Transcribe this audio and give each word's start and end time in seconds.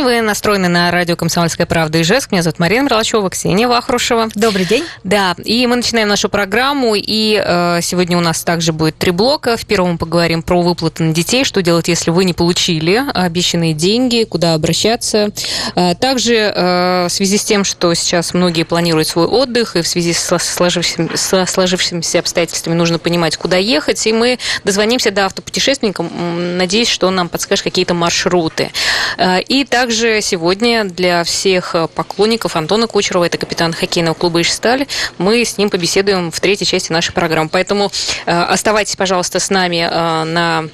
день. 0.00 0.04
Вы 0.04 0.20
настроены 0.22 0.68
на 0.68 0.90
радио 0.90 1.16
«Комсомольская 1.16 1.66
правда» 1.66 2.00
Ижевск. 2.00 2.32
Меня 2.32 2.42
зовут 2.42 2.58
Марина 2.58 2.84
Мерлачева, 2.84 3.28
Ксения 3.30 3.68
Вахрушева. 3.68 4.28
Добрый 4.34 4.64
день. 4.64 4.84
Да, 5.04 5.34
и 5.44 5.66
мы 5.66 5.76
начинаем 5.76 6.08
нашу 6.08 6.28
программу. 6.28 6.94
И 6.96 7.40
э, 7.42 7.80
сегодня 7.82 8.16
у 8.16 8.20
нас 8.20 8.42
также 8.42 8.72
будет 8.72 8.96
три 8.96 9.10
блока. 9.10 9.56
В 9.56 9.66
первом 9.66 9.92
мы 9.92 9.98
поговорим 9.98 10.42
про 10.42 10.62
выплаты 10.62 11.04
на 11.04 11.14
детей, 11.14 11.44
что 11.44 11.62
делать, 11.62 11.88
если 11.88 12.10
вы 12.10 12.24
не 12.24 12.32
получили 12.32 13.02
обещанные 13.12 13.74
деньги, 13.74 14.24
куда 14.24 14.54
обращаться. 14.54 15.30
Э, 15.74 15.94
также 15.94 16.34
э, 16.34 17.06
в 17.08 17.12
связи 17.12 17.38
с 17.38 17.44
тем, 17.44 17.64
что 17.64 17.92
сейчас 17.94 18.34
многие 18.34 18.64
планируют 18.64 19.08
свой 19.08 19.26
отдых, 19.26 19.76
и 19.76 19.82
в 19.82 19.88
связи 19.88 20.12
с 20.12 20.38
сложившимися, 20.38 21.16
со 21.16 21.46
сложившимися 21.46 22.20
обстоятельствами 22.20 22.74
нужно 22.74 22.98
понимать, 22.98 23.36
куда 23.36 23.56
ехать. 23.56 24.06
И 24.06 24.12
мы 24.12 24.38
дозвонимся 24.64 25.10
до 25.10 25.26
автопутешественника. 25.26 26.02
Надеюсь, 26.02 26.88
что 26.88 27.08
он 27.08 27.16
нам 27.16 27.28
подскажет 27.28 27.64
какие-то 27.64 27.94
маршруты. 27.94 28.70
Э, 29.18 29.40
и 29.40 29.64
также 29.64 29.89
сегодня 29.90 30.84
для 30.84 31.24
всех 31.24 31.74
поклонников 31.94 32.56
Антона 32.56 32.86
Кучерова, 32.86 33.24
это 33.24 33.38
капитан 33.38 33.72
хоккейного 33.72 34.14
клуба 34.14 34.42
«Ижсталь», 34.42 34.86
мы 35.18 35.44
с 35.44 35.58
ним 35.58 35.70
побеседуем 35.70 36.30
в 36.30 36.40
третьей 36.40 36.66
части 36.66 36.92
нашей 36.92 37.12
программы. 37.12 37.48
Поэтому 37.50 37.90
э, 38.26 38.30
оставайтесь, 38.30 38.96
пожалуйста, 38.96 39.40
с 39.40 39.50
нами 39.50 39.88
э, 39.90 40.24
на 40.24 40.50
Э, 40.50 40.68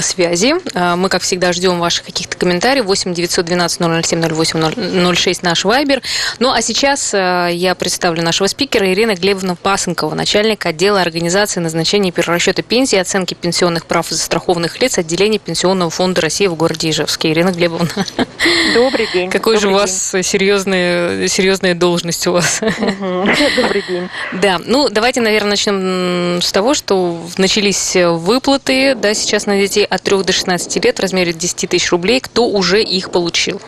связи. 0.00 0.54
Э, 0.74 0.94
мы, 0.96 1.08
как 1.08 1.22
всегда, 1.22 1.52
ждем 1.52 1.78
ваших 1.78 2.06
каких-то 2.06 2.36
комментариев. 2.36 2.84
8 2.84 3.14
912 3.14 4.06
007 4.06 4.22
08 4.22 5.14
06 5.14 5.42
наш 5.42 5.64
вайбер. 5.64 6.02
Ну, 6.38 6.52
а 6.52 6.62
сейчас 6.62 7.12
э, 7.14 7.50
я 7.52 7.74
представлю 7.74 8.22
нашего 8.22 8.46
спикера 8.46 8.90
Ирина 8.92 9.14
Глебовна 9.14 9.56
Пасынкова, 9.56 10.14
начальник 10.14 10.66
отдела 10.66 11.00
организации 11.00 11.60
назначения 11.60 12.08
и 12.10 12.12
перерасчета 12.12 12.62
пенсии 12.62 12.96
и 12.96 12.98
оценки 12.98 13.34
пенсионных 13.34 13.86
прав 13.86 14.08
застрахованных 14.08 14.80
лиц 14.80 14.98
отделения 14.98 15.38
Пенсионного 15.38 15.90
фонда 15.90 16.20
России 16.20 16.46
в 16.46 16.54
городе 16.54 16.90
Ижевске. 16.90 17.32
Ирина 17.32 17.50
Глебовна. 17.50 17.88
Добрый 18.74 19.08
день. 19.12 19.30
Какой 19.30 19.58
же 19.58 19.68
у 19.68 19.72
вас 19.72 20.14
серьезная, 20.22 21.28
серьезная 21.28 21.74
должность 21.74 22.26
у 22.26 22.32
вас. 22.32 22.60
Добрый 22.60 23.84
день. 23.88 24.08
Да, 24.32 24.60
ну, 24.64 24.88
давайте, 24.88 25.20
наверное, 25.20 25.50
начнем 25.50 26.40
с 26.40 26.52
того, 26.52 26.74
что 26.74 27.20
начались 27.38 27.96
выплаты, 27.96 28.94
да, 28.94 29.14
сейчас 29.14 29.46
на 29.46 29.58
детей 29.72 29.86
от 29.86 30.02
3 30.02 30.22
до 30.22 30.32
16 30.32 30.84
лет 30.84 30.98
в 30.98 31.00
размере 31.00 31.32
10 31.32 31.70
тысяч 31.70 31.90
рублей. 31.90 32.20
Кто 32.20 32.46
уже 32.46 32.82
их 32.82 33.10
получил? 33.10 33.60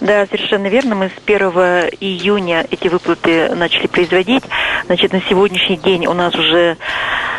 Да, 0.00 0.26
совершенно 0.26 0.68
верно. 0.68 0.94
Мы 0.94 1.06
с 1.08 1.12
1 1.26 1.40
июня 2.00 2.64
эти 2.70 2.86
выплаты 2.86 3.54
начали 3.56 3.88
производить. 3.88 4.44
Значит, 4.86 5.12
на 5.12 5.20
сегодняшний 5.28 5.76
день 5.76 6.06
у 6.06 6.12
нас 6.12 6.34
уже 6.34 6.76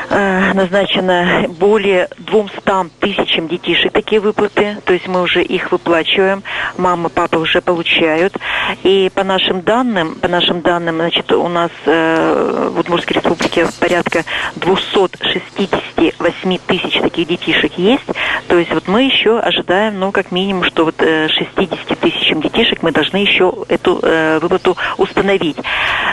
э, 0.09 0.53
назначено 0.53 1.45
более 1.47 2.09
200 2.17 2.89
тысячам 2.99 3.47
детишек 3.47 3.91
такие 3.91 4.21
выплаты. 4.21 4.77
То 4.85 4.93
есть 4.93 5.07
мы 5.07 5.21
уже 5.21 5.43
их 5.43 5.71
выплачиваем. 5.71 6.43
Мама, 6.77 7.09
папа 7.09 7.37
уже 7.37 7.61
получают. 7.61 8.35
И 8.83 9.11
по 9.13 9.23
нашим 9.23 9.61
данным, 9.61 10.15
по 10.15 10.27
нашим 10.27 10.61
данным, 10.61 10.95
значит, 10.95 11.31
у 11.31 11.47
нас 11.47 11.69
э, 11.85 12.69
в 12.73 12.79
Удмуртской 12.79 13.17
республике 13.17 13.67
порядка 13.79 14.23
268 14.55 16.57
тысяч 16.67 16.99
таких 16.99 17.27
детишек 17.27 17.73
есть. 17.77 18.05
То 18.47 18.57
есть 18.57 18.73
вот 18.73 18.87
мы 18.87 19.03
еще 19.03 19.37
ожидаем, 19.39 19.99
ну, 19.99 20.11
как 20.11 20.31
минимум, 20.31 20.63
что 20.63 20.85
вот 20.85 20.95
60 20.99 21.91
э, 21.91 21.95
тысячам 21.95 22.41
детишек 22.41 22.81
мы 22.81 22.91
должны 22.91 23.17
еще 23.17 23.53
эту 23.67 23.99
э, 24.01 24.39
выплату 24.39 24.75
установить. 24.97 25.57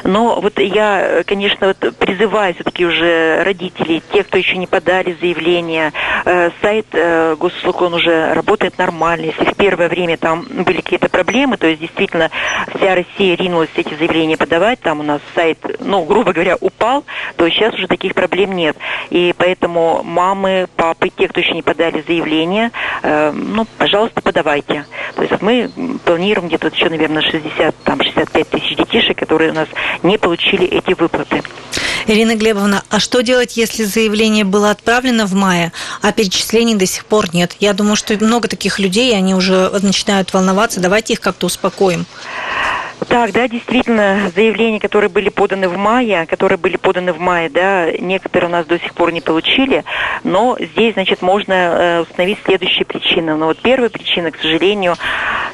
Но 0.05 0.41
вот 0.41 0.59
я, 0.59 1.23
конечно, 1.27 1.69
вот 1.69 1.97
призываю 1.97 2.55
все-таки 2.55 2.85
уже 2.85 3.43
родителей, 3.43 3.86
тех, 4.13 4.27
кто 4.27 4.39
еще 4.39 4.57
не 4.57 4.67
подали 4.67 5.17
заявление, 5.21 5.93
э, 6.25 6.51
сайт 6.61 6.87
э, 6.93 7.37
госуслуг, 7.39 7.83
он 7.83 7.95
уже 7.95 8.35
работает 8.35 8.79
нормально. 8.79 9.27
Если 9.27 9.45
в 9.45 9.57
первое 9.57 9.89
время 9.89 10.17
там 10.17 10.47
были 10.51 10.81
какие-то 10.81 11.09
проблемы, 11.09 11.57
то 11.57 11.67
есть 11.67 11.81
действительно 11.81 12.31
вся 12.75 12.95
Россия 12.95 13.37
ринулась 13.37 13.71
эти 13.77 13.95
заявления 13.95 14.37
подавать, 14.37 14.81
там 14.81 15.01
у 15.01 15.03
нас 15.03 15.21
сайт, 15.35 15.59
ну, 15.81 16.05
грубо 16.05 16.33
говоря, 16.33 16.57
упал, 16.61 17.05
то 17.37 17.49
сейчас 17.49 17.75
уже 17.75 17.87
таких 17.87 18.15
проблем 18.15 18.53
нет. 18.53 18.77
И 19.11 19.35
поэтому 19.37 20.03
мамы, 20.03 20.69
папы, 20.77 21.11
те, 21.11 21.29
кто 21.29 21.41
еще 21.41 21.53
не 21.53 21.63
подали 21.63 21.77
подали 21.77 22.05
заявление, 22.07 22.71
э, 23.03 23.33
ну, 23.33 23.67
пожалуйста, 23.79 24.21
подавайте. 24.21 24.87
То 25.15 25.23
есть 25.23 25.41
мы 25.41 25.71
планируем 26.05 26.49
где-то 26.49 26.69
еще, 26.69 26.89
наверное, 26.89 27.23
60, 27.23 27.75
там, 27.85 28.03
65 28.03 28.49
тысяч 28.49 28.77
детишек, 28.77 29.19
которые 29.19 29.51
у 29.51 29.55
нас 29.55 29.69
не 30.03 30.19
получили 30.19 30.67
эти 30.67 30.95
выплаты. 30.99 31.43
Ирина 32.09 32.37
Глебовна, 32.37 32.83
а 32.89 33.01
что 33.01 33.23
делать, 33.23 33.57
если 33.57 33.76
заявление 33.85 34.45
было 34.45 34.71
отправлено 34.71 35.27
в 35.27 35.35
мае, 35.35 35.73
а 36.03 36.13
перечислений 36.13 36.75
до 36.75 36.87
сих 36.87 37.05
пор 37.05 37.35
нет? 37.35 37.57
Я 37.61 37.73
думаю, 37.73 37.97
что 37.97 38.15
много 38.25 38.49
таких 38.49 38.79
людей, 38.79 39.17
они 39.17 39.35
уже 39.35 39.71
начинают 39.83 40.33
волноваться. 40.33 40.81
Давайте 40.81 41.15
их 41.15 41.21
как-то 41.21 41.47
успокоим. 41.47 42.07
Так, 43.09 43.33
да, 43.33 43.47
действительно, 43.47 44.33
заявления, 44.35 44.81
которые 44.81 45.11
были 45.11 45.29
поданы 45.29 45.69
в 45.69 45.77
мае, 45.77 46.27
которые 46.27 46.59
были 46.59 46.77
поданы 46.77 47.13
в 47.13 47.21
мае, 47.21 47.51
да, 47.51 47.93
некоторые 47.93 48.49
у 48.49 48.53
нас 48.53 48.67
до 48.67 48.79
сих 48.79 48.95
пор 48.95 49.13
не 49.13 49.21
получили, 49.21 49.85
но 50.25 50.57
здесь, 50.59 50.95
значит, 50.95 51.21
можно 51.21 51.53
э, 51.53 52.01
установить 52.01 52.39
следующие 52.45 52.87
причины. 52.87 53.37
Но 53.37 53.47
вот 53.47 53.59
первая 53.59 53.91
причина, 53.91 54.31
к 54.31 54.39
сожалению, 54.41 54.97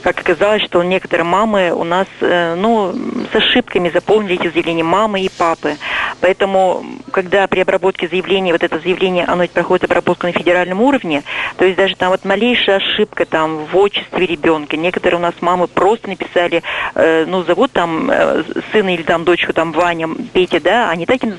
как 0.02 0.20
оказалось, 0.20 0.62
что 0.62 0.82
некоторые 0.82 1.24
мамы 1.24 1.72
у 1.72 1.82
нас, 1.82 2.06
э, 2.20 2.54
ну, 2.54 2.94
с 3.32 3.34
ошибками 3.34 3.90
заполнили 3.90 4.34
эти 4.34 4.52
заявления 4.52 4.84
мамы 4.84 5.22
и 5.22 5.28
папы. 5.28 5.76
Поэтому, 6.22 6.84
когда 7.10 7.48
при 7.48 7.60
обработке 7.60 8.06
заявления, 8.06 8.52
вот 8.52 8.62
это 8.62 8.78
заявление, 8.78 9.24
оно 9.24 9.46
проходит 9.48 9.84
обработку 9.84 10.28
на 10.28 10.32
федеральном 10.32 10.80
уровне, 10.80 11.24
то 11.56 11.64
есть 11.64 11.76
даже 11.76 11.96
там 11.96 12.10
вот 12.10 12.24
малейшая 12.24 12.76
ошибка 12.76 13.26
там 13.26 13.66
в 13.66 13.76
отчестве 13.76 14.24
ребенка, 14.24 14.76
некоторые 14.76 15.18
у 15.18 15.22
нас 15.22 15.34
мамы 15.40 15.66
просто 15.66 16.08
написали, 16.08 16.62
э, 16.94 17.24
ну, 17.26 17.42
зовут 17.42 17.72
там 17.72 18.08
э, 18.08 18.44
сына 18.70 18.94
или 18.94 19.02
там 19.02 19.24
дочку 19.24 19.52
там 19.52 19.72
Ваня, 19.72 20.08
Петя, 20.32 20.60
да, 20.60 20.90
они 20.90 21.06
так 21.06 21.24
им 21.24 21.34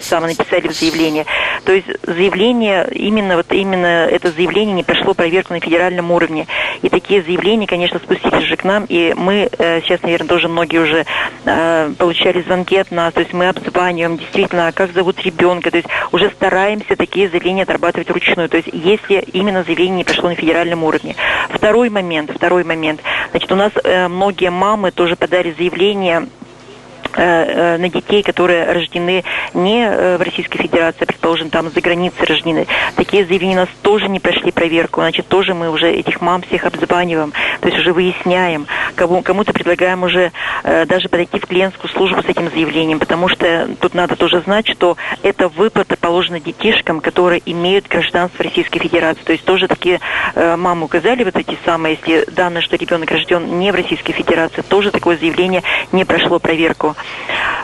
самое 0.00 0.34
написали 0.34 0.68
в 0.68 0.72
заявление. 0.72 1.26
То 1.66 1.72
есть 1.72 1.88
заявление, 2.02 2.88
именно 2.92 3.36
вот 3.36 3.52
именно 3.52 4.06
это 4.06 4.30
заявление 4.30 4.74
не 4.74 4.84
прошло 4.84 5.12
проверку 5.12 5.52
на 5.52 5.60
федеральном 5.60 6.10
уровне. 6.10 6.46
И 6.80 6.88
такие 6.88 7.22
заявления, 7.22 7.66
конечно, 7.66 7.98
спустились 7.98 8.42
уже 8.42 8.56
к 8.56 8.64
нам, 8.64 8.86
и 8.88 9.12
мы 9.14 9.50
э, 9.58 9.82
сейчас, 9.82 10.00
наверное, 10.00 10.28
тоже 10.28 10.48
многие 10.48 10.78
уже 10.78 11.04
э, 11.44 11.92
получали 11.98 12.40
звонки 12.40 12.78
от 12.78 12.90
нас, 12.90 13.12
то 13.12 13.20
есть 13.20 13.34
мы 13.34 13.48
обзваниваем 13.48 14.13
действительно, 14.16 14.72
как 14.72 14.92
зовут 14.92 15.20
ребенка, 15.22 15.70
то 15.70 15.76
есть 15.76 15.88
уже 16.12 16.30
стараемся 16.30 16.96
такие 16.96 17.28
заявления 17.28 17.62
отрабатывать 17.62 18.08
вручную, 18.08 18.48
то 18.48 18.56
есть 18.56 18.68
если 18.72 19.20
именно 19.32 19.64
заявление 19.64 19.98
не 19.98 20.04
прошло 20.04 20.28
на 20.28 20.34
федеральном 20.34 20.84
уровне. 20.84 21.16
Второй 21.50 21.90
момент, 21.90 22.30
второй 22.34 22.64
момент, 22.64 23.00
значит, 23.30 23.50
у 23.52 23.56
нас 23.56 23.72
э, 23.82 24.08
многие 24.08 24.50
мамы 24.50 24.90
тоже 24.90 25.16
подали 25.16 25.54
заявление 25.56 26.28
на 27.16 27.88
детей, 27.88 28.22
которые 28.22 28.64
рождены 28.64 29.24
не 29.54 29.86
э, 29.86 30.16
в 30.16 30.22
Российской 30.22 30.58
Федерации, 30.58 31.04
а, 31.04 31.06
предположим, 31.06 31.50
там 31.50 31.70
за 31.70 31.80
границей 31.80 32.26
рождены. 32.26 32.66
Такие 32.96 33.24
заявления 33.24 33.56
у 33.56 33.60
нас 33.60 33.68
тоже 33.82 34.08
не 34.08 34.20
прошли 34.20 34.50
проверку, 34.50 35.00
значит, 35.00 35.28
тоже 35.28 35.54
мы 35.54 35.70
уже 35.70 35.90
этих 35.90 36.20
мам 36.20 36.42
всех 36.42 36.64
обзваниваем, 36.64 37.32
то 37.60 37.68
есть 37.68 37.78
уже 37.78 37.92
выясняем, 37.92 38.66
кому, 38.96 39.22
кому-то 39.22 39.52
предлагаем 39.52 40.02
уже 40.02 40.32
даже 40.62 41.08
подойти 41.08 41.38
в 41.38 41.46
клиентскую 41.46 41.90
службу 41.90 42.22
с 42.22 42.26
этим 42.26 42.50
заявлением, 42.50 42.98
потому 42.98 43.28
что 43.28 43.68
тут 43.80 43.94
надо 43.94 44.16
тоже 44.16 44.40
знать, 44.40 44.66
что 44.66 44.96
эта 45.22 45.48
выплата 45.48 45.96
положена 45.96 46.40
детишкам, 46.40 47.00
которые 47.00 47.42
имеют 47.46 47.86
гражданство 47.88 48.44
Российской 48.44 48.80
Федерации. 48.80 49.22
То 49.22 49.32
есть 49.32 49.44
тоже 49.44 49.68
такие 49.68 50.00
мамы 50.34 50.86
указали 50.86 51.24
вот 51.24 51.36
эти 51.36 51.56
самые, 51.64 51.98
если 52.00 52.30
данные, 52.30 52.62
что 52.62 52.76
ребенок 52.76 53.10
рожден 53.10 53.58
не 53.58 53.72
в 53.72 53.74
Российской 53.74 54.12
Федерации, 54.12 54.62
тоже 54.62 54.90
такое 54.90 55.16
заявление 55.16 55.62
не 55.92 56.04
прошло 56.04 56.38
проверку. 56.38 56.96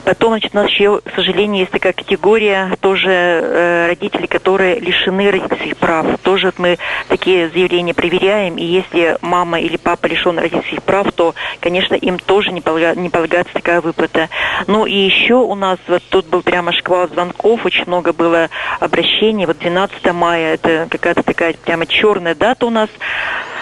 Потом, 0.05 0.31
значит, 0.31 0.53
у 0.55 0.57
нас 0.57 0.71
еще, 0.71 1.01
к 1.01 1.15
сожалению, 1.15 1.61
есть 1.61 1.73
такая 1.73 1.93
категория 1.93 2.77
тоже 2.81 3.11
э, 3.11 3.87
родителей, 3.89 4.27
которые 4.27 4.81
лишены 4.81 5.31
родительских 5.31 5.77
прав. 5.77 6.07
Тоже 6.23 6.47
вот 6.47 6.59
мы 6.59 6.79
такие 7.09 7.49
заявления 7.51 7.95
проверяем, 7.95 8.57
и 8.57 8.65
если 8.65 9.19
мама 9.21 9.61
или 9.61 9.77
папа 9.77 10.07
лишен 10.07 10.39
родительских 10.39 10.83
прав, 10.83 11.13
то, 11.13 11.35
конечно, 11.61 11.95
им 11.95 12.19
тоже 12.19 12.51
не, 12.51 12.61
полага, 12.61 12.95
не 12.95 13.11
полагается 13.11 13.53
такая 13.53 13.81
выплата. 13.81 14.29
Ну 14.67 14.87
и 14.87 14.95
еще 14.95 15.35
у 15.35 15.55
нас 15.55 15.79
вот 15.87 16.03
тут 16.09 16.27
был 16.27 16.43
прямо 16.43 16.73
шквал 16.73 17.09
звонков, 17.09 17.65
очень 17.65 17.85
много 17.87 18.13
было 18.13 18.49
обращений. 18.81 19.47
Вот 19.47 19.59
12 19.59 20.13
мая, 20.13 20.55
это 20.55 20.87
какая-то 20.91 21.23
такая 21.23 21.55
прямо 21.55 21.87
черная 21.87 22.35
дата 22.35 22.67
у 22.67 22.71
нас 22.71 22.89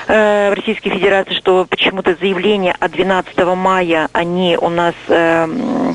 э, 0.08 0.50
в 0.50 0.54
Российской 0.54 0.90
Федерации, 0.90 1.34
что 1.34 1.66
почему-то 1.68 2.16
заявления 2.20 2.74
от 2.78 2.92
12 2.92 3.36
мая, 3.54 4.08
они 4.12 4.56
у 4.60 4.68
нас 4.68 4.94
э, 5.08 5.46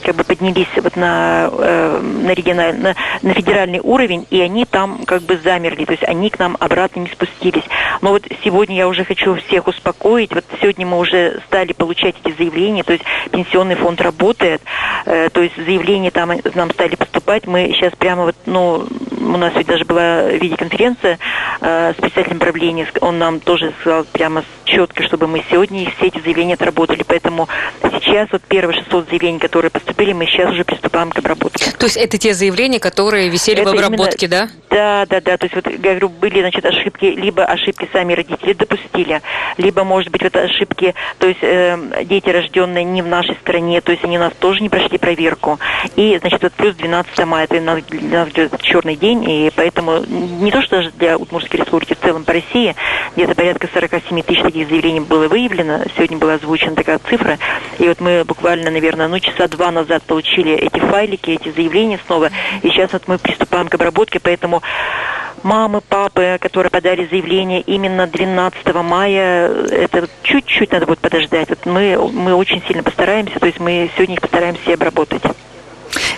как 0.04 0.16
бы 0.16 0.24
поднялись 0.24 0.68
вот 0.76 0.96
на, 0.96 1.50
э, 1.52 2.00
на, 2.02 2.32
региональ, 2.32 2.78
на, 2.78 2.96
на 3.22 3.34
федеральный 3.34 3.80
уровень, 3.80 4.26
и 4.30 4.40
они 4.42 4.66
там 4.66 5.04
как 5.06 5.24
бы 5.24 5.38
замерли, 5.38 5.86
то 5.86 5.92
есть 5.92 6.04
они 6.04 6.30
к 6.30 6.40
нам 6.40 6.56
обратно 6.60 7.02
не 7.02 7.08
спустились. 7.08 7.64
Но 8.02 8.12
вот 8.12 8.26
сегодня 8.44 8.76
я 8.76 8.88
уже 8.88 9.04
хочу 9.04 9.36
всех 9.36 9.68
успокоить, 9.68 10.34
вот 10.34 10.46
сегодня 10.62 10.86
мы 10.86 11.00
уже 11.00 11.42
стали 11.48 11.74
получать 11.74 12.16
эти 12.24 12.36
заявления, 12.36 12.84
то 12.84 12.94
есть 12.94 13.06
пенсионный 13.32 13.76
фонд 13.76 14.02
работает, 14.02 14.62
э, 15.06 15.30
то 15.30 15.42
есть 15.42 15.56
заявления 15.56 16.12
там 16.12 16.32
нам 16.54 16.72
стали 16.72 16.96
поступать, 16.96 17.48
мы 17.48 17.72
сейчас 17.74 17.94
прямо 17.98 18.24
вот, 18.24 18.36
ну, 18.46 18.88
у 19.20 19.38
нас 19.38 19.54
ведь 19.56 19.68
даже 19.68 19.86
была 19.86 20.24
видеоконференция 20.24 21.18
э, 21.62 21.94
с 21.94 22.02
председателем 22.02 22.40
правления, 22.40 22.88
он 23.02 23.18
нам 23.18 23.40
тоже 23.40 23.74
сказал 23.82 24.03
прямо 24.12 24.44
четко, 24.66 25.04
чтобы 25.04 25.28
мы 25.28 25.44
сегодня 25.50 25.90
все 25.98 26.08
эти 26.08 26.20
заявления 26.20 26.56
отработали. 26.56 27.04
Поэтому 27.08 27.48
сейчас 27.82 28.30
вот 28.32 28.42
первые 28.44 28.78
600 28.84 29.10
заявлений, 29.10 29.40
которые 29.40 29.72
поступили, 29.72 30.14
мы 30.14 30.26
сейчас 30.26 30.52
уже 30.52 30.64
приступаем 30.64 31.12
к 31.12 31.20
обработке. 31.20 31.72
То 31.72 31.86
есть 31.86 31.98
это 31.98 32.18
те 32.18 32.34
заявления, 32.34 32.80
которые 32.80 33.30
висели 33.30 33.62
это 33.62 33.72
в 33.72 33.74
обработке, 33.74 34.26
именно, 34.26 34.50
да? 34.70 34.76
Да, 34.76 35.06
да, 35.06 35.22
да. 35.22 35.38
То 35.38 35.46
есть 35.46 35.56
вот, 35.56 35.68
говорю, 35.68 36.10
были, 36.10 36.40
значит, 36.40 36.66
ошибки, 36.66 37.06
либо 37.06 37.44
ошибки 37.46 37.88
сами 37.92 38.14
родители 38.14 38.54
допустили, 38.54 39.22
либо, 39.58 39.84
может 39.84 40.12
быть, 40.12 40.24
вот 40.24 40.36
ошибки, 40.36 40.94
то 41.20 41.28
есть 41.28 41.44
э, 41.44 41.78
дети, 42.06 42.30
рожденные 42.30 42.84
не 42.84 43.02
в 43.02 43.08
нашей 43.08 43.36
стране, 43.36 43.82
то 43.82 43.92
есть 43.92 44.04
они 44.04 44.18
у 44.18 44.22
нас 44.22 44.34
тоже 44.40 44.62
не 44.62 44.70
прошли 44.70 44.98
проверку. 44.98 45.60
И, 45.96 46.18
значит, 46.20 46.42
вот 46.44 46.54
плюс 46.54 46.76
12 46.76 47.26
мая, 47.26 47.46
это 47.46 47.60
нас, 47.62 47.80
нас 47.92 48.30
ждет 48.30 48.60
черный 48.62 48.96
день, 48.96 49.30
и 49.30 49.52
поэтому 49.56 50.00
не 50.06 50.52
то, 50.52 50.62
что 50.62 50.78
даже 50.78 50.92
для 50.92 51.18
Удмуртской 51.18 51.60
республики, 51.60 51.94
в 51.94 52.00
целом 52.00 52.24
по 52.24 52.34
России, 52.34 52.76
где-то 53.16 53.36
порядка 53.36 53.68
47 53.94 54.24
тысяч 54.24 54.42
таких 54.42 54.68
заявлений 54.68 55.02
было 55.02 55.28
выявлено, 55.28 55.82
сегодня 55.96 56.18
была 56.18 56.34
озвучена 56.34 56.76
такая 56.76 57.00
цифра, 57.00 57.38
и 57.78 57.88
вот 57.88 58.00
мы 58.02 58.24
буквально, 58.26 58.72
наверное, 58.72 59.08
ну, 59.08 59.20
часа 59.20 59.48
два 59.48 59.72
назад 59.72 60.02
получили 60.04 60.54
эти 60.54 60.80
файлики, 60.80 61.32
эти 61.32 61.50
заявления 61.52 62.00
снова, 62.08 62.30
и 62.64 62.70
сейчас 62.70 62.92
вот 62.94 63.08
мы 63.08 63.20
приступаем 63.20 63.68
к 63.68 63.76
обработке, 63.76 64.20
поэтому 64.20 64.64
мамы, 65.44 65.82
папы, 65.82 66.38
которые 66.42 66.72
подали 66.72 67.06
заявление 67.06 67.62
именно 67.62 68.08
12 68.08 68.74
мая, 68.76 69.50
это 69.70 70.08
чуть-чуть 70.24 70.72
надо 70.72 70.88
будет 70.88 71.00
подождать. 71.00 71.50
Вот 71.50 71.66
мы, 71.66 71.98
мы 72.12 72.34
очень 72.34 72.64
сильно 72.66 72.82
постараемся, 72.82 73.40
то 73.40 73.46
есть 73.46 73.60
мы 73.60 73.92
сегодня 73.96 74.16
их 74.16 74.22
постараемся 74.22 74.74
обработать. 74.74 75.22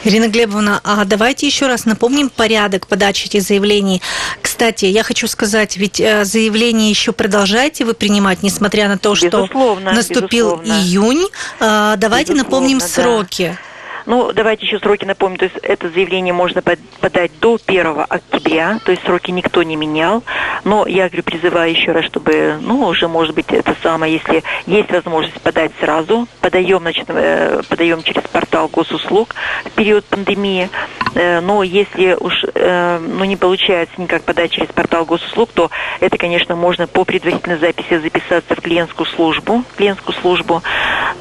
Ирина 0.03 0.27
Глебовна, 0.27 0.81
а 0.83 1.05
давайте 1.05 1.47
еще 1.47 1.67
раз 1.67 1.85
напомним 1.85 2.29
порядок 2.29 2.87
подачи 2.87 3.25
этих 3.27 3.41
заявлений. 3.41 4.01
Кстати, 4.41 4.85
я 4.85 5.03
хочу 5.03 5.27
сказать, 5.27 5.77
ведь 5.77 5.99
э, 5.99 6.25
заявление 6.25 6.89
еще 6.89 7.11
продолжаете 7.11 7.85
вы 7.85 7.93
принимать, 7.93 8.43
несмотря 8.43 8.87
на 8.87 8.97
то, 8.97 9.15
что 9.15 9.41
безусловно, 9.43 9.93
наступил 9.93 10.57
безусловно. 10.57 10.81
июнь. 10.81 11.27
А, 11.59 11.95
давайте 11.97 12.33
безусловно, 12.33 12.57
напомним 12.57 12.79
да. 12.79 13.57
Ну, 14.05 14.31
давайте 14.33 14.65
еще 14.65 14.79
сроки 14.79 15.05
напомним. 15.05 15.37
То 15.37 15.45
есть 15.45 15.57
это 15.61 15.89
заявление 15.89 16.33
можно 16.33 16.61
подать 16.61 17.31
до 17.39 17.57
1 17.65 18.05
октября, 18.07 18.79
то 18.85 18.91
есть 18.91 19.03
сроки 19.03 19.31
никто 19.31 19.63
не 19.63 19.75
менял. 19.75 20.23
Но 20.63 20.85
я 20.87 21.07
говорю, 21.07 21.23
призываю 21.23 21.71
еще 21.71 21.91
раз, 21.91 22.05
чтобы, 22.05 22.57
ну, 22.61 22.85
уже, 22.85 23.07
может 23.07 23.35
быть, 23.35 23.47
это 23.49 23.75
самое, 23.81 24.13
если 24.13 24.43
есть 24.67 24.91
возможность 24.91 25.41
подать 25.41 25.71
сразу, 25.79 26.27
подаем, 26.41 26.79
значит, 26.79 27.05
э, 27.09 27.61
подаем 27.67 28.03
через 28.03 28.23
портал 28.23 28.67
госуслуг 28.67 29.35
в 29.65 29.71
период 29.71 30.05
пандемии. 30.05 30.69
Э, 31.15 31.39
но 31.39 31.63
если 31.63 32.15
уж, 32.19 32.33
э, 32.53 32.99
ну, 32.99 33.23
не 33.25 33.37
получается 33.37 33.99
никак 33.99 34.23
подать 34.23 34.51
через 34.51 34.67
портал 34.67 35.05
госуслуг, 35.05 35.49
то 35.53 35.71
это, 35.99 36.17
конечно, 36.17 36.55
можно 36.55 36.87
по 36.87 37.05
предварительной 37.05 37.57
записи 37.57 37.99
записаться 37.99 38.55
в 38.55 38.61
клиентскую 38.61 39.07
службу, 39.07 39.63
клиентскую 39.77 40.15
службу. 40.21 40.61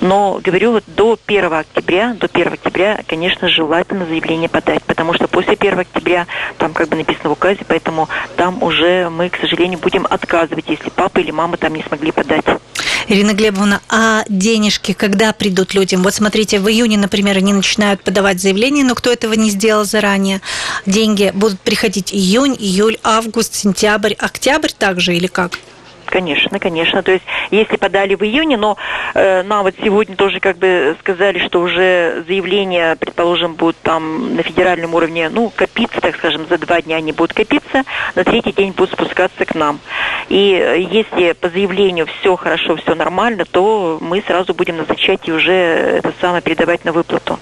Но, 0.01 0.41
говорю, 0.43 0.73
вот 0.73 0.85
до 0.87 1.19
1 1.27 1.53
октября, 1.53 2.15
до 2.15 2.29
1 2.33 2.53
октября 2.55 3.01
конечно, 3.07 3.49
желательно 3.49 4.07
заявление 4.07 4.49
подать, 4.49 4.83
потому 4.83 5.15
что 5.15 5.29
после 5.29 5.55
1 5.55 5.79
октября 5.81 6.27
там 6.59 6.73
как 6.73 6.89
бы 6.89 6.97
написано 6.97 7.31
в 7.31 7.33
указе, 7.33 7.61
поэтому 7.67 8.09
там 8.37 8.63
уже 8.63 9.09
мы, 9.11 9.31
к 9.31 9.37
сожалению, 9.37 9.79
будем 9.79 10.07
отказывать, 10.09 10.65
если 10.69 10.91
папа 10.91 11.21
или 11.21 11.31
мама 11.31 11.57
там 11.57 11.75
не 11.75 11.83
смогли 11.83 12.13
подать. 12.13 12.45
Ирина 13.07 13.33
Глебовна, 13.35 13.81
а 13.89 14.25
денежки 14.29 14.93
когда 14.93 15.33
придут 15.33 15.75
людям? 15.75 16.03
Вот 16.03 16.15
смотрите, 16.15 16.59
в 16.59 16.69
июне, 16.69 16.97
например, 16.97 17.37
они 17.37 17.53
начинают 17.53 18.03
подавать 18.03 18.41
заявление, 18.41 18.85
но 18.85 18.95
кто 18.95 19.11
этого 19.11 19.35
не 19.35 19.51
сделал 19.51 19.85
заранее? 19.85 20.41
Деньги 20.87 21.31
будут 21.35 21.61
приходить 21.61 22.15
июнь, 22.15 22.57
июль, 22.59 22.99
август, 23.03 23.55
сентябрь, 23.55 24.15
октябрь 24.15 24.71
также 24.71 25.15
или 25.15 25.27
как? 25.27 25.53
Конечно, 26.07 26.59
конечно. 26.59 27.03
То 27.03 27.13
есть, 27.13 27.25
если 27.51 27.77
подали 27.77 28.15
в 28.15 28.23
июне, 28.23 28.57
но 28.57 28.77
э, 29.15 29.43
нам 29.43 29.65
вот 29.65 29.75
сегодня 29.83 30.17
тоже 30.17 30.41
как 30.41 30.59
бы 30.59 30.97
сказали, 31.01 31.39
что 31.39 31.61
уже 31.61 32.25
заявления, 32.27 32.97
предположим, 32.97 33.55
будут 33.55 33.77
там 33.83 34.37
на 34.37 34.43
федеральном 34.43 34.95
уровне, 34.95 35.29
ну, 35.29 35.51
копиться, 35.55 36.01
так 36.01 36.17
скажем, 36.17 36.47
за 36.49 36.59
два 36.59 36.81
дня 36.83 36.97
они 36.97 37.13
будут 37.13 37.33
копиться, 37.33 37.83
на 38.15 38.25
третий 38.25 38.53
день 38.53 38.73
будут 38.73 38.93
спускаться 38.93 39.45
к 39.45 39.55
нам. 39.55 39.81
И 40.29 40.53
э, 40.53 40.81
если 40.81 41.33
по 41.33 41.49
заявлению 41.49 42.07
все 42.07 42.37
хорошо, 42.37 42.77
все 42.77 42.95
нормально, 42.95 43.45
то 43.45 43.99
мы 44.01 44.23
сразу 44.27 44.55
будем 44.55 44.77
назначать 44.77 45.29
и 45.29 45.33
уже 45.33 45.53
это 45.53 46.13
самое 46.21 46.43
передавать 46.43 46.85
на 46.85 46.93
выплату. 46.93 47.39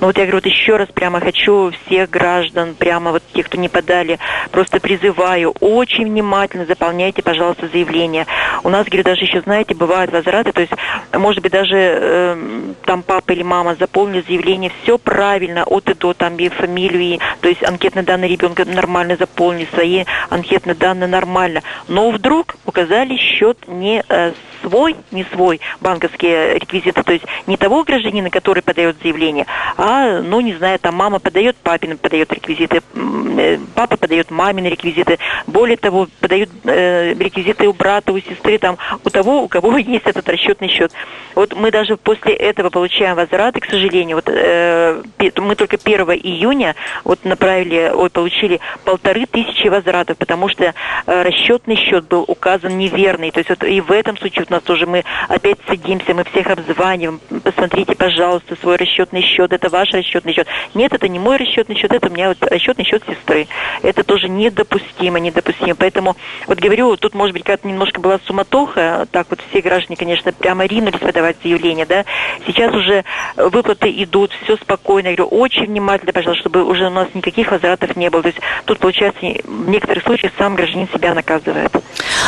Но 0.00 0.08
вот 0.08 0.16
я 0.18 0.24
говорю, 0.24 0.38
вот 0.38 0.46
еще 0.46 0.76
раз 0.76 0.88
прямо 0.88 1.20
хочу 1.20 1.72
всех 1.86 2.10
граждан, 2.10 2.74
прямо 2.74 3.12
вот 3.12 3.22
тех, 3.32 3.46
кто 3.46 3.58
не 3.58 3.68
подали, 3.68 4.18
просто 4.50 4.80
призываю, 4.80 5.54
очень 5.60 6.06
внимательно 6.06 6.66
заполняйте, 6.66 7.22
пожалуйста, 7.22 7.68
заявление. 7.68 8.26
У 8.62 8.68
нас, 8.68 8.86
говорю, 8.86 9.04
даже 9.04 9.22
еще, 9.22 9.40
знаете, 9.40 9.74
бывают 9.74 10.12
возвраты, 10.12 10.52
то 10.52 10.60
есть, 10.60 10.72
может 11.12 11.42
быть, 11.42 11.52
даже 11.52 11.76
э, 11.76 12.36
там 12.84 13.02
папа 13.02 13.32
или 13.32 13.42
мама 13.42 13.76
заполнили 13.78 14.24
заявление, 14.26 14.70
все 14.82 14.98
правильно, 14.98 15.64
от 15.64 15.88
и 15.88 15.94
до, 15.94 16.14
там 16.14 16.36
и 16.36 16.48
фамилию, 16.48 17.02
и, 17.02 17.18
то 17.40 17.48
есть 17.48 17.62
анкетные 17.64 18.04
данные 18.04 18.30
ребенка 18.30 18.64
нормально 18.64 19.16
заполнили, 19.16 19.68
свои 19.72 20.04
анкетные 20.30 20.74
данные 20.74 21.08
нормально. 21.08 21.62
Но 21.88 22.10
вдруг 22.10 22.56
указали 22.64 23.16
счет 23.16 23.58
не 23.66 24.02
э, 24.08 24.32
свой, 24.66 24.96
не 25.12 25.24
свой 25.24 25.60
банковские 25.80 26.54
реквизиты, 26.58 27.02
то 27.02 27.12
есть 27.12 27.24
не 27.46 27.56
того 27.56 27.84
гражданина, 27.84 28.30
который 28.30 28.62
подает 28.62 28.96
заявление, 29.02 29.46
а, 29.76 30.20
ну, 30.20 30.40
не 30.40 30.54
знаю, 30.54 30.78
там 30.78 30.96
мама 30.96 31.20
подает, 31.20 31.56
папин 31.56 31.98
подает 31.98 32.32
реквизиты, 32.32 32.82
э, 32.94 33.58
папа 33.74 33.96
подает 33.96 34.30
мамины 34.30 34.66
реквизиты, 34.66 35.18
более 35.46 35.76
того, 35.76 36.08
подают 36.20 36.50
э, 36.64 37.14
реквизиты 37.14 37.68
у 37.68 37.72
брата, 37.72 38.12
у 38.12 38.18
сестры, 38.18 38.58
там, 38.58 38.76
у 39.04 39.10
того, 39.10 39.42
у 39.42 39.48
кого 39.48 39.76
есть 39.78 40.06
этот 40.06 40.28
расчетный 40.28 40.68
счет. 40.68 40.92
Вот 41.34 41.54
мы 41.54 41.70
даже 41.70 41.96
после 41.96 42.34
этого 42.34 42.70
получаем 42.70 43.16
возвраты, 43.16 43.60
к 43.60 43.66
сожалению, 43.66 44.16
вот 44.16 44.28
э, 44.28 45.02
мы 45.36 45.54
только 45.54 45.76
1 45.82 46.00
июня 46.22 46.74
вот 47.04 47.24
направили, 47.24 47.92
ой, 47.94 48.10
получили 48.10 48.60
полторы 48.84 49.26
тысячи 49.26 49.68
возвратов, 49.68 50.16
потому 50.18 50.48
что 50.48 50.64
э, 50.64 51.22
расчетный 51.22 51.76
счет 51.76 52.06
был 52.08 52.24
указан 52.26 52.76
неверный, 52.78 53.30
то 53.30 53.38
есть 53.38 53.50
вот 53.50 53.62
и 53.64 53.80
в 53.80 53.92
этом 53.92 54.16
случае 54.16 54.46
вот 54.48 54.50
нас 54.56 54.62
тоже 54.64 54.86
мы 54.86 55.04
опять 55.28 55.58
садимся, 55.66 56.14
мы 56.14 56.24
всех 56.24 56.48
обзваниваем, 56.48 57.20
посмотрите, 57.42 57.94
пожалуйста, 57.94 58.56
свой 58.56 58.76
расчетный 58.76 59.22
счет, 59.22 59.52
это 59.52 59.68
ваш 59.68 59.92
расчетный 59.92 60.32
счет. 60.32 60.46
Нет, 60.74 60.92
это 60.92 61.08
не 61.08 61.18
мой 61.18 61.36
расчетный 61.36 61.76
счет, 61.76 61.92
это 61.92 62.08
у 62.08 62.12
меня 62.12 62.28
вот 62.28 62.38
расчетный 62.42 62.84
счет 62.84 63.02
сестры. 63.06 63.46
Это 63.82 64.02
тоже 64.02 64.28
недопустимо, 64.28 65.18
недопустимо. 65.20 65.74
Поэтому, 65.74 66.16
вот 66.46 66.58
говорю, 66.58 66.96
тут, 66.96 67.14
может 67.14 67.34
быть, 67.34 67.42
какая-то 67.42 67.68
немножко 67.68 68.00
была 68.00 68.18
суматоха, 68.26 69.06
так 69.10 69.26
вот 69.30 69.40
все 69.50 69.60
граждане, 69.60 69.96
конечно, 69.96 70.32
прямо 70.32 70.64
ринулись 70.66 70.98
подавать 70.98 71.36
заявление, 71.42 71.86
да. 71.86 72.04
Сейчас 72.46 72.74
уже 72.74 73.04
выплаты 73.36 73.90
идут, 74.02 74.32
все 74.42 74.56
спокойно. 74.56 75.08
Я 75.08 75.16
говорю, 75.16 75.36
очень 75.36 75.66
внимательно, 75.66 76.12
пожалуйста, 76.12 76.40
чтобы 76.40 76.64
уже 76.64 76.86
у 76.86 76.90
нас 76.90 77.08
никаких 77.14 77.50
возвратов 77.50 77.96
не 77.96 78.10
было. 78.10 78.22
То 78.22 78.28
есть 78.28 78.40
тут, 78.64 78.78
получается, 78.78 79.20
в 79.20 79.68
некоторых 79.68 80.04
случаях 80.04 80.32
сам 80.38 80.54
гражданин 80.54 80.88
себя 80.88 81.14
наказывает. 81.14 81.72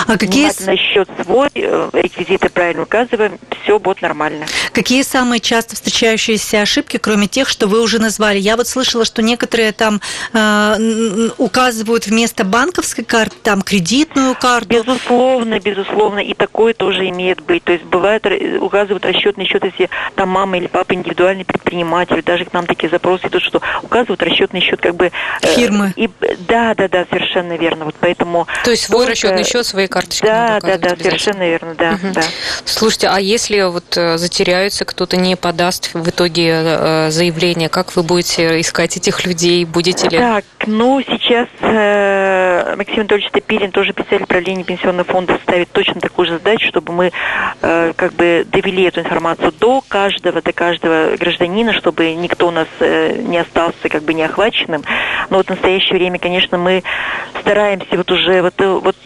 А 0.06 0.16
какие... 0.18 0.48
счет 0.76 1.08
свой, 1.22 1.48
э, 1.54 1.90
реквизиты 1.92 2.48
правильно 2.48 2.82
указываем, 2.82 3.38
все 3.62 3.78
будет 3.78 4.02
нормально. 4.02 4.46
Какие 4.72 5.02
самые 5.02 5.40
часто 5.40 5.74
встречающиеся 5.74 6.62
ошибки, 6.62 6.96
кроме 6.98 7.26
тех, 7.26 7.48
что 7.48 7.66
вы 7.66 7.82
уже 7.82 7.98
назвали? 7.98 8.38
Я 8.38 8.56
вот 8.56 8.68
слышала, 8.68 9.04
что 9.04 9.22
некоторые 9.22 9.72
там 9.72 10.00
э, 10.32 11.28
указывают 11.38 12.06
вместо 12.06 12.44
банковской 12.44 13.04
карты 13.04 13.36
там 13.42 13.62
кредитную 13.62 14.34
карту. 14.34 14.68
Безусловно, 14.68 15.60
безусловно, 15.60 16.18
и 16.20 16.34
такое 16.34 16.74
тоже 16.74 17.08
имеет 17.08 17.40
быть. 17.42 17.64
То 17.64 17.72
есть 17.72 17.84
бывает 17.84 18.26
указывают 18.60 19.04
расчетный 19.04 19.46
счет, 19.46 19.64
если 19.64 19.88
там 20.14 20.28
мама 20.28 20.58
или 20.58 20.66
папа 20.66 20.94
индивидуальный 20.94 21.44
предприниматель, 21.44 22.22
даже 22.22 22.44
к 22.44 22.52
нам 22.52 22.66
такие 22.66 22.88
запросы 22.90 23.28
идут, 23.28 23.42
что 23.42 23.60
указывают 23.82 24.22
расчетный 24.22 24.60
счет 24.60 24.80
как 24.80 24.94
бы 24.94 25.10
э, 25.42 25.46
фирмы. 25.54 25.92
И, 25.96 26.08
да, 26.46 26.74
да, 26.74 26.88
да, 26.88 27.06
совершенно 27.10 27.56
верно. 27.56 27.86
Вот 27.86 27.94
поэтому. 27.98 28.46
То 28.64 28.70
есть 28.70 28.84
свой 28.84 29.06
только... 29.06 29.12
расчетный 29.12 29.44
счет, 29.44 29.66
свои 29.88 30.02
карточки. 30.02 30.24
Да, 30.24 30.60
да, 30.60 30.78
да, 30.78 30.90
совершенно 30.96 31.42
верно, 31.42 31.74
да, 31.74 31.92
угу. 31.92 32.12
да. 32.12 32.22
Слушайте, 32.64 33.08
а 33.08 33.18
если 33.18 33.62
вот 33.62 33.96
э, 33.96 34.18
затеряются, 34.18 34.84
кто-то 34.84 35.16
не 35.16 35.36
подаст 35.36 35.90
в 35.94 36.08
итоге 36.08 36.50
э, 36.50 37.10
заявление, 37.10 37.68
как 37.68 37.96
вы 37.96 38.02
будете 38.02 38.60
искать 38.60 38.96
этих 38.96 39.24
людей? 39.24 39.64
Будете 39.64 40.08
ли? 40.08 40.18
Так, 40.18 40.44
ну 40.68 41.00
сейчас 41.00 41.48
э, 41.60 42.74
Максим 42.76 43.00
Анатольевич 43.00 43.30
Топилин, 43.30 43.70
тоже 43.70 43.92
председатель 43.92 44.26
правления 44.26 44.64
пенсионного 44.64 45.04
фонда, 45.04 45.38
ставит 45.42 45.70
точно 45.72 46.00
такую 46.00 46.26
же 46.26 46.34
задачу, 46.34 46.68
чтобы 46.68 46.92
мы 46.92 47.12
э, 47.62 47.92
как 47.96 48.12
бы 48.12 48.46
довели 48.46 48.84
эту 48.84 49.00
информацию 49.00 49.52
до 49.58 49.82
каждого, 49.86 50.42
до 50.42 50.52
каждого 50.52 51.16
гражданина, 51.16 51.72
чтобы 51.72 52.12
никто 52.14 52.48
у 52.48 52.50
нас 52.50 52.68
э, 52.80 53.16
не 53.22 53.38
остался 53.38 53.88
как 53.88 54.02
бы 54.02 54.12
неохваченным. 54.14 54.82
Но 55.30 55.38
вот 55.38 55.46
в 55.46 55.50
настоящее 55.50 55.98
время, 55.98 56.18
конечно, 56.18 56.58
мы 56.58 56.82
стараемся 57.40 57.96
вот 57.96 58.10
уже 58.10 58.42
вот, 58.42 58.54
вот 58.60 58.96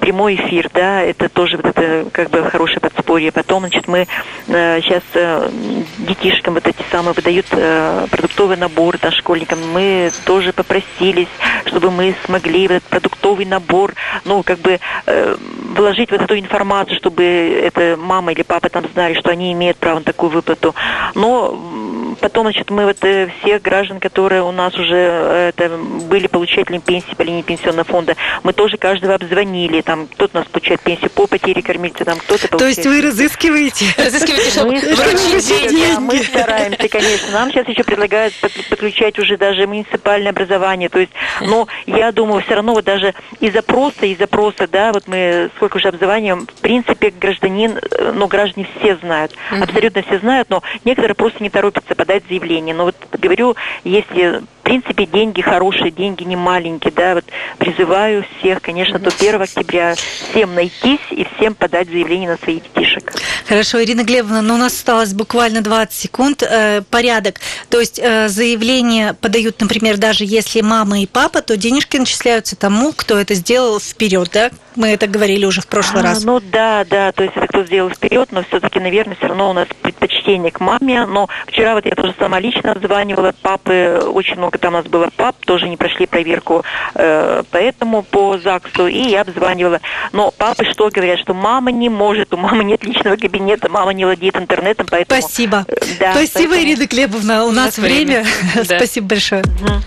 прямой 0.00 0.34
эфир, 0.34 0.68
да, 0.74 1.02
это 1.02 1.28
тоже 1.28 1.56
вот 1.56 1.66
это 1.66 2.10
как 2.10 2.30
бы 2.30 2.42
хорошее 2.50 2.80
подспорье. 2.80 3.30
Потом, 3.30 3.60
значит, 3.60 3.86
мы 3.88 4.06
э, 4.48 4.80
сейчас 4.80 5.02
э, 5.14 5.50
детишкам 5.98 6.54
вот 6.54 6.66
эти 6.66 6.82
самые 6.90 7.14
выдают 7.14 7.46
э, 7.52 8.06
продуктовый 8.10 8.56
набор, 8.56 8.98
да, 9.00 9.10
школьникам. 9.10 9.58
Мы 9.72 10.10
тоже 10.24 10.52
попросили 10.52 11.03
согласились, 11.04 11.28
чтобы 11.66 11.90
мы 11.90 12.14
смогли 12.24 12.64
этот 12.64 12.82
продуктовый 12.84 13.44
набор, 13.44 13.94
ну, 14.24 14.42
как 14.42 14.58
бы 14.58 14.78
э, 15.06 15.36
вложить 15.76 16.10
вот 16.10 16.22
эту 16.22 16.38
информацию, 16.38 16.96
чтобы 16.96 17.24
это 17.24 17.96
мама 17.98 18.32
или 18.32 18.42
папа 18.42 18.68
там 18.68 18.84
знали, 18.92 19.14
что 19.14 19.30
они 19.30 19.52
имеют 19.52 19.76
право 19.76 19.98
на 19.98 20.04
такую 20.04 20.30
выплату. 20.30 20.74
Но 21.14 22.13
потом, 22.14 22.44
значит, 22.44 22.70
мы 22.70 22.84
вот 22.84 23.02
э, 23.02 23.28
всех 23.40 23.62
граждан, 23.62 24.00
которые 24.00 24.42
у 24.42 24.52
нас 24.52 24.74
уже 24.74 24.96
э, 24.96 25.52
это, 25.56 25.76
были 25.76 26.26
получателями 26.26 26.80
пенсии 26.80 27.14
по 27.14 27.22
линии 27.22 27.42
пенсионного 27.42 27.84
фонда, 27.84 28.16
мы 28.42 28.52
тоже 28.52 28.76
каждого 28.76 29.14
обзвонили. 29.14 29.80
Там 29.80 30.06
кто-то 30.06 30.38
у 30.38 30.40
нас 30.40 30.48
получает 30.48 30.80
пенсию 30.80 31.10
по 31.10 31.26
потере 31.26 31.62
кормильца, 31.62 32.04
там 32.04 32.18
кто-то 32.18 32.48
получает... 32.48 32.58
То 32.58 32.66
есть 32.66 32.86
вы 32.86 33.00
разыскиваете? 33.00 33.86
Разыскиваете, 33.96 34.50
чтобы 34.50 34.70
вручить 34.70 36.00
Мы 36.00 36.18
стараемся, 36.18 36.88
конечно. 36.88 37.32
Нам 37.32 37.50
сейчас 37.50 37.68
еще 37.68 37.84
предлагают 37.84 38.34
подключать 38.70 39.18
уже 39.18 39.36
даже 39.36 39.66
муниципальное 39.66 40.30
образование. 40.30 40.88
То 40.88 40.98
есть, 40.98 41.12
но 41.40 41.66
я 41.86 42.12
думаю, 42.12 42.42
все 42.42 42.54
равно 42.54 42.74
вот 42.74 42.84
даже 42.84 43.14
из 43.40 43.52
запроса, 43.52 44.06
из 44.06 44.18
запроса, 44.18 44.66
да, 44.66 44.92
вот 44.92 45.06
мы 45.06 45.50
сколько 45.56 45.76
уже 45.76 45.88
обзыванием, 45.88 46.46
в 46.46 46.60
принципе, 46.60 47.10
гражданин, 47.10 47.78
э, 47.78 48.12
ну, 48.14 48.26
граждане 48.26 48.66
все 48.78 48.96
знают, 48.96 49.32
абсолютно 49.50 50.02
все 50.02 50.18
знают, 50.18 50.50
но 50.50 50.62
некоторые 50.84 51.14
просто 51.14 51.42
не 51.42 51.50
торопятся 51.50 51.94
подать 52.04 52.24
заявление. 52.28 52.74
Но 52.74 52.84
вот 52.84 52.96
говорю, 53.18 53.56
если 53.82 54.42
в 54.64 54.66
принципе 54.66 55.04
деньги 55.04 55.42
хорошие, 55.42 55.90
деньги 55.90 56.24
не 56.24 56.36
маленькие, 56.36 56.90
да, 56.96 57.16
вот 57.16 57.24
призываю 57.58 58.24
всех, 58.38 58.62
конечно, 58.62 58.98
до 58.98 59.10
1 59.10 59.42
октября 59.42 59.94
всем 59.94 60.54
найтись 60.54 61.00
и 61.10 61.26
всем 61.36 61.54
подать 61.54 61.88
заявление 61.88 62.30
на 62.30 62.38
своих 62.38 62.62
детишек. 62.62 63.12
Хорошо, 63.46 63.84
Ирина 63.84 64.04
Глебовна, 64.04 64.40
но 64.40 64.48
ну, 64.48 64.54
у 64.54 64.58
нас 64.58 64.72
осталось 64.72 65.12
буквально 65.12 65.60
20 65.60 65.92
секунд. 65.92 66.42
Э, 66.42 66.80
порядок. 66.90 67.40
То 67.68 67.78
есть 67.78 68.00
э, 68.02 68.28
заявление 68.28 69.12
подают, 69.12 69.60
например, 69.60 69.98
даже 69.98 70.24
если 70.24 70.62
мама 70.62 71.00
и 71.00 71.06
папа, 71.06 71.42
то 71.42 71.56
денежки 71.56 71.98
начисляются 71.98 72.56
тому, 72.56 72.92
кто 72.92 73.18
это 73.18 73.34
сделал 73.34 73.78
вперед, 73.80 74.30
да? 74.32 74.50
Мы 74.76 74.88
это 74.88 75.06
говорили 75.06 75.44
уже 75.44 75.60
в 75.60 75.66
прошлый 75.66 76.02
а, 76.02 76.06
раз. 76.06 76.24
Ну 76.24 76.40
да, 76.40 76.84
да, 76.88 77.12
то 77.12 77.22
есть 77.22 77.36
это 77.36 77.46
кто 77.46 77.64
сделал 77.64 77.90
вперед, 77.90 78.30
но 78.32 78.42
все-таки, 78.44 78.80
наверное, 78.80 79.16
все 79.16 79.26
равно 79.26 79.50
у 79.50 79.52
нас 79.52 79.68
предпочтение 79.82 80.50
к 80.50 80.60
маме. 80.60 81.06
Но 81.06 81.28
вчера 81.46 81.74
вот 81.74 81.86
я 81.86 81.94
тоже 81.94 82.14
сама 82.18 82.40
лично 82.40 82.72
обзванивала 82.72 83.32
папы, 83.40 84.00
очень 84.12 84.36
много 84.36 84.53
там 84.58 84.74
у 84.74 84.78
нас 84.78 84.86
было 84.86 85.08
пап, 85.16 85.36
тоже 85.44 85.68
не 85.68 85.76
прошли 85.76 86.06
проверку, 86.06 86.64
э, 86.94 87.42
поэтому 87.50 88.02
по 88.02 88.38
ЗАГСу, 88.38 88.86
и 88.86 89.10
я 89.10 89.22
обзванивала. 89.22 89.80
Но 90.12 90.30
папы 90.30 90.64
что 90.64 90.90
говорят, 90.90 91.18
что 91.18 91.34
мама 91.34 91.72
не 91.72 91.88
может, 91.88 92.32
у 92.34 92.36
мамы 92.36 92.64
нет 92.64 92.84
личного 92.84 93.16
кабинета, 93.16 93.68
мама 93.68 93.92
не 93.92 94.04
владеет 94.04 94.36
интернетом, 94.36 94.86
поэтому... 94.90 95.20
Спасибо. 95.20 95.64
Э, 95.68 95.74
да, 95.98 96.12
Спасибо, 96.12 96.54
поэтому... 96.54 96.62
Ирина 96.62 96.86
Клебовна, 96.86 97.44
у, 97.44 97.48
у 97.48 97.52
нас, 97.52 97.78
время. 97.78 98.24
время. 98.54 98.64
Спасибо 98.64 99.08
большое. 99.08 99.42
Угу. 99.42 99.84